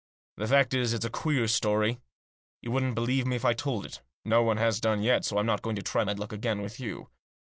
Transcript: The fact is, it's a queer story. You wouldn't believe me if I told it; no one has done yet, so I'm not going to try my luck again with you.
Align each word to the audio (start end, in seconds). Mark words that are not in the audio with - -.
The 0.37 0.47
fact 0.47 0.73
is, 0.73 0.93
it's 0.95 1.05
a 1.05 1.11
queer 1.11 1.47
story. 1.47 1.99
You 2.59 2.71
wouldn't 2.71 2.95
believe 2.95 3.27
me 3.27 3.35
if 3.35 3.45
I 3.45 3.53
told 3.53 3.85
it; 3.85 4.01
no 4.25 4.41
one 4.41 4.57
has 4.57 4.81
done 4.81 5.03
yet, 5.03 5.25
so 5.25 5.37
I'm 5.37 5.45
not 5.45 5.61
going 5.61 5.75
to 5.75 5.83
try 5.83 6.03
my 6.03 6.13
luck 6.13 6.33
again 6.33 6.63
with 6.63 6.79
you. 6.79 7.09